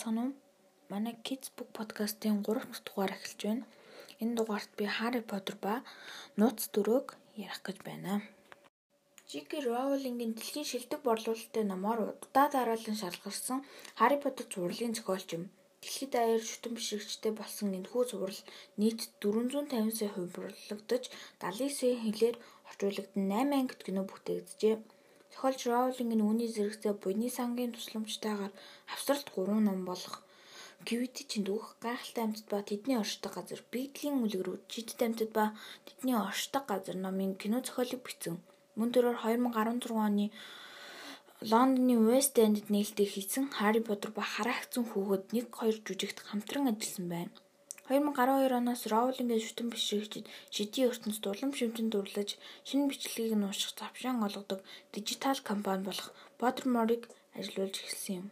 Цаана 0.00 0.24
манай 0.90 1.14
Kids 1.26 1.48
Book 1.56 1.70
podcast-ийн 1.78 2.42
3 2.42 2.66
дахь 2.66 2.82
дугаар 2.86 3.12
эхэлж 3.16 3.40
байна. 3.46 3.64
Энэ 4.22 4.34
дугаарт 4.38 4.70
би 4.78 4.84
Harry 4.98 5.22
Potter 5.30 5.56
ба 5.64 5.74
нууц 6.38 6.60
дөрөөг 6.74 7.06
ярих 7.44 7.60
гэж 7.66 7.78
байна. 7.88 8.12
J.K. 9.30 9.50
Rowling-ийн 9.66 10.32
дэлхийн 10.34 10.66
шилдэг 10.70 11.00
борлуулалттай 11.04 11.64
номоор 11.66 11.98
удаа 12.24 12.46
дараалан 12.54 12.96
шалгарсан 13.02 13.58
Harry 14.00 14.18
Potter 14.22 14.46
зурлалын 14.52 14.96
зохиолч 14.96 15.28
юм. 15.36 15.44
Дэлхийд 15.82 16.10
даяар 16.14 16.42
шүтэн 16.50 16.72
бишрэгчтэй 16.76 17.32
болсон 17.36 17.68
энэхүү 17.78 18.02
зурвал 18.10 18.40
нийт 18.80 19.00
450 19.22 19.98
сая 19.98 20.10
хувирлагдаж 20.14 21.04
70 21.42 21.78
сая 21.78 21.94
хэлээр 22.04 22.36
орчуулагдсан 22.68 23.24
8 23.30 23.58
ангит 23.58 23.80
кино 23.86 24.02
бүтээгджээ. 24.06 24.74
Зохиолч 25.36 25.68
Роулинг 25.68 26.12
нь 26.16 26.24
үүний 26.24 26.48
зэрэгцээ 26.48 26.94
буйны 26.96 27.28
сангийн 27.28 27.76
тусламжтайгаар 27.76 28.52
австралид 28.88 29.28
3 29.36 29.68
ном 29.68 29.84
болох 29.84 30.24
Quidditch-ийн 30.88 31.44
дүүх, 31.44 31.76
Гайхалтай 31.84 32.24
амьтад 32.24 32.46
ба 32.48 32.64
Тэдний 32.64 32.96
оршдог 32.96 33.32
газар, 33.36 33.60
Биглийн 33.72 34.24
үлгэрүүд, 34.24 34.62
Жидд 34.72 35.00
амьтад 35.04 35.30
ба 35.36 35.44
Тэдний 35.84 36.16
оршдог 36.16 36.64
газар 36.72 36.96
номын 36.96 37.36
кино 37.40 37.60
зохиолыг 37.60 38.00
бичсэн. 38.00 38.40
Мөн 38.80 38.88
төрөөр 38.96 39.18
2016 39.28 39.92
оны 39.92 40.26
Лондоны 41.50 41.96
West 42.08 42.40
End-д 42.40 42.72
нээлттэй 42.72 43.04
хийсэн 43.04 43.44
Harry 43.60 43.84
Potter 43.84 44.10
ба 44.16 44.24
Хараа 44.24 44.56
хцэн 44.64 44.88
хүүхэд 44.88 45.36
1 45.36 45.52
2 45.52 45.84
жүжигт 45.84 46.18
хамтран 46.24 46.72
ажилласан 46.72 47.06
байна. 47.12 47.36
2012 47.88 48.50
оноос 48.58 48.82
Роулингийн 48.92 49.44
шүтэн 49.46 49.68
бишрэгчид 49.70 50.26
шидийн 50.54 50.90
ертөнцид 50.90 51.24
улам 51.30 51.50
шимтэн 51.54 51.86
дурлаж, 51.90 52.30
шинэ 52.66 52.90
бичлэгийг 52.90 53.34
нь 53.38 53.46
унших 53.46 53.70
завшаан 53.78 54.26
олгодог 54.26 54.60
дижитал 54.92 55.38
компани 55.48 55.86
болох 55.86 56.08
Pottermore-ыг 56.40 57.02
ажилуулж 57.38 57.76
эхэлсэн 57.78 58.14
юм. 58.20 58.26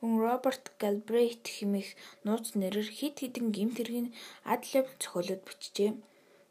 Мөн 0.00 0.12
Роберт 0.24 0.64
Галбрейт 0.82 1.44
хэмээх 1.56 1.90
нууц 2.28 2.46
нэрээр 2.60 2.88
хэд 2.98 3.16
хэдэн 3.24 3.46
гэмт 3.56 3.76
хэргийн 3.80 4.08
адлаб 4.52 4.86
зохиолууд 5.00 5.42
бичжээ. 5.48 5.90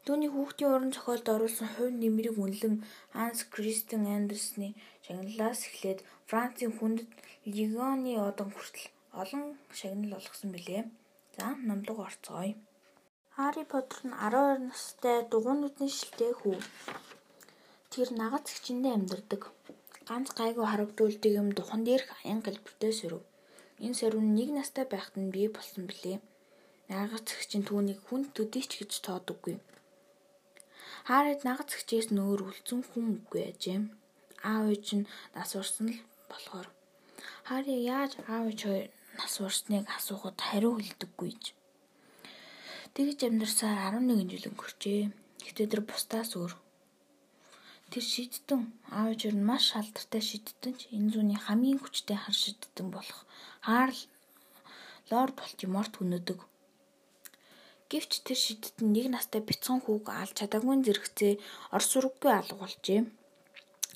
Түүний 0.04 0.30
хүүхдийн 0.32 0.72
уран 0.74 0.90
зохиолд 0.90 1.26
оруулсан 1.34 1.68
хувь 1.70 1.94
нэмрийг 2.02 2.34
үнэлэн 2.34 2.76
Анс 3.22 3.40
Кристен 3.54 4.04
Андерсны 4.16 4.68
шагналаас 5.06 5.60
эхлээд 5.70 6.00
Францын 6.28 6.72
хүндэт 6.74 7.10
Лигоны 7.54 8.12
одон 8.28 8.50
хүртэл 8.52 8.90
олон 9.22 9.44
шагнал 9.78 10.18
олгосон 10.18 10.50
билээ. 10.52 10.82
За 11.36 11.46
номлого 11.68 12.02
орцгоё. 12.08 12.54
Хари 13.36 13.64
Поттер 13.70 14.00
нь 14.06 14.14
12 14.14 14.70
настай 14.70 15.18
дугуйнуудын 15.30 15.90
шилтэй 15.98 16.32
хүү. 16.40 16.58
Тэр 17.92 18.08
нагац 18.20 18.46
хичэндээ 18.54 18.94
амьдардаг. 18.98 19.42
Ганц 20.08 20.28
гайгүй 20.38 20.66
харагдуулдаг 20.68 21.32
юм 21.40 21.48
духан 21.58 21.82
дээрх 21.84 22.08
аян 22.22 22.40
галбиртай 22.46 22.92
сөрөв. 23.00 23.22
Энэ 23.84 23.98
сөрөв 23.98 24.22
нэг 24.38 24.48
настай 24.54 24.84
байхад 24.92 25.14
нь 25.22 25.32
бий 25.34 25.48
болсон 25.50 25.82
билээ. 25.90 26.18
Нагац 26.90 27.28
хчин 27.40 27.62
түүнийг 27.66 28.00
хүнд 28.06 28.28
төдийч 28.36 28.70
гэж 28.78 28.92
тоодоггүй. 29.06 29.56
Харид 31.08 31.40
нагац 31.48 31.70
хчээс 31.74 32.08
нөөр 32.16 32.40
үлдсэн 32.48 32.80
хүн 32.90 33.06
үгүй 33.18 33.42
ажээ. 33.50 33.78
Аав 34.50 34.64
ээж 34.74 34.86
нь 34.96 35.08
нас 35.34 35.50
урсан 35.58 35.86
л 35.90 35.98
болохоор 36.30 36.68
Хари 37.48 37.74
яаж 37.94 38.12
аав 38.30 38.44
ээж 38.50 38.60
хоёр 38.68 38.88
нас 39.18 39.34
урсныг 39.44 39.84
асуухад 39.96 40.38
хариу 40.38 40.74
хэлдэггүй 40.78 41.32
ч. 41.42 41.44
Тэгж 42.94 43.18
амьдарсаар 43.26 43.98
11 43.98 44.30
жил 44.30 44.48
өнгөрчээ. 44.50 45.02
Гэтэ 45.44 45.62
тэр 45.70 45.82
бусдаас 45.88 46.30
өөр. 46.38 46.52
Тэр 47.90 48.04
шийдтэн 48.12 48.60
аавч 48.98 49.20
ер 49.28 49.36
нь 49.36 49.48
маш 49.50 49.74
алдартай 49.78 50.22
шийдтэн 50.22 50.72
ч 50.78 50.80
энэ 50.94 51.10
зүүнний 51.12 51.40
хамгийн 51.42 51.78
хүчтэй 51.82 52.18
хар 52.20 52.36
шийдтэн 52.42 52.88
болох 52.94 53.20
Харл 53.66 54.00
лорд 55.10 55.34
Болтиморт 55.40 55.94
өнөдөг. 56.02 56.40
Гэвч 57.90 58.12
тэр 58.26 58.38
шийдтэн 58.44 58.86
нэг 58.94 59.06
настай 59.12 59.40
бяцхан 59.44 59.78
хүүг 59.82 60.06
алж 60.10 60.34
чадаагүй 60.38 60.76
зэрэгцээ 60.86 61.32
орс 61.76 61.90
ураггүй 61.98 62.32
алга 62.34 62.56
болжээ. 62.62 63.00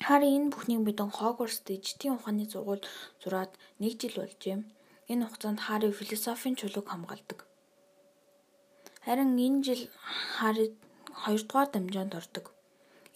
Хари 0.05 0.27
энэ 0.37 0.51
бүхнийг 0.53 0.81
мэдэн 0.83 1.09
Хогвартс 1.17 1.59
дэжтийн 1.67 2.15
ухааны 2.15 2.45
сургууль 2.47 2.85
зураад 3.21 3.51
нэг 3.81 3.93
жил 3.99 4.15
болжээ. 4.21 4.57
Энэ 5.11 5.25
хугацаанд 5.25 5.59
Хари 5.65 5.89
философийн 5.99 6.55
чулууг 6.59 6.87
хамгаалдаг. 6.89 7.39
Харин 9.05 9.31
энэ 9.47 9.63
жил 9.65 9.81
Хари 10.37 10.65
2 11.25 11.49
дугаар 11.49 11.69
дамжаанд 11.73 12.13
ордог. 12.19 12.45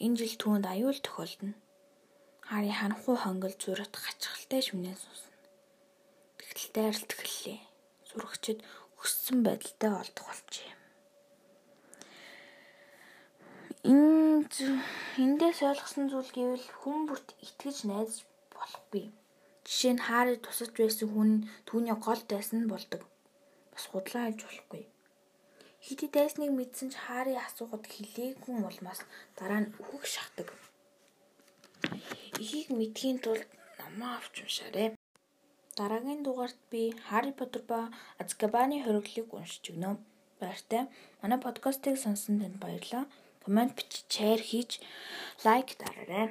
Энэ 0.06 0.18
жил 0.20 0.34
түүнд 0.42 0.66
аюул 0.74 1.00
тохиолдно. 1.06 1.54
Хари 2.50 2.72
ханхуу 2.80 3.16
хонгол 3.22 3.54
зурат 3.62 3.94
хачхалтай 4.04 4.62
шүнээ 4.66 4.96
суусан. 4.98 5.34
Тэгтэл 6.38 6.70
дайралт 6.76 7.12
эхэллээ. 7.14 7.60
Сурагчид 8.10 8.60
өссөн 9.04 9.38
байдалтай 9.46 9.92
олдох 10.02 10.28
болжээ. 10.28 10.74
Энэ 13.92 14.50
эндээс 15.24 15.60
ойлгосон 15.70 16.06
зүйл 16.10 16.32
гэвэл 16.36 16.68
хүн 16.82 17.00
бүрт 17.08 17.30
итгэж 17.46 17.78
найдаж 17.90 18.18
болохгүй. 18.56 19.06
Жишээ 19.66 19.94
нь 19.96 20.06
Хари 20.08 20.36
тусаж 20.44 20.72
байсан 20.76 21.08
хүн 21.12 21.32
түүний 21.68 21.96
гол 22.06 22.22
дайсан 22.32 22.60
нь 22.64 22.72
болдог. 22.72 23.02
Бас 23.72 23.84
худлаа 23.92 24.24
хэлж 24.28 24.42
болохгүй. 24.44 24.84
Хэдий 25.86 26.10
дайсныг 26.16 26.52
мэдсэн 26.56 26.90
ч 26.92 26.96
Хари 27.06 27.34
асуугад 27.36 27.84
хэлээгүй 27.94 28.56
улмаас 28.70 29.00
дараа 29.40 29.60
нь 29.64 29.74
үхэх 29.82 30.04
шахдаг. 30.14 30.48
Эхийг 32.42 32.70
мэдхийн 32.76 33.18
тулд 33.24 33.48
намаа 33.80 34.14
авч 34.20 34.36
уншаарай. 34.44 34.88
Дараагийн 35.78 36.22
дугаарт 36.24 36.60
би 36.72 36.82
Harry 37.10 37.34
Potter 37.40 37.64
ба 37.70 37.80
Azkaban-ы 38.22 38.78
хориглыг 38.84 39.30
уншиж 39.34 39.64
өгнө. 39.72 39.92
Баяртай. 40.40 40.84
Манай 41.22 41.40
подкастыг 41.46 41.96
сонсон 42.00 42.36
танд 42.40 42.58
баярлалаа. 42.64 43.06
Комент 43.44 43.72
бичиж, 43.78 44.06
шеэр 44.16 44.42
хийж, 44.50 44.72
лайк 45.46 45.70
дараарай. 45.82 46.28